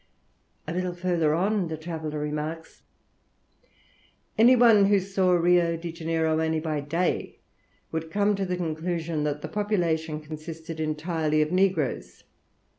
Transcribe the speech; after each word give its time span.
A 0.67 0.73
little 0.73 0.95
further 0.95 1.35
on 1.35 1.67
the 1.67 1.77
traveller 1.77 2.17
remarks, 2.17 2.81
"Any 4.35 4.55
one 4.55 4.85
who 4.85 4.99
saw 4.99 5.33
Rio 5.33 5.77
de 5.77 5.91
Janeiro 5.91 6.41
only 6.41 6.59
by 6.59 6.79
day 6.81 7.37
would 7.91 8.09
come 8.09 8.35
to 8.35 8.45
the 8.47 8.57
conclusion 8.57 9.23
that 9.25 9.43
the 9.43 9.47
population 9.47 10.19
consisted 10.19 10.79
entirely 10.79 11.39
of 11.43 11.51
negroes. 11.51 12.23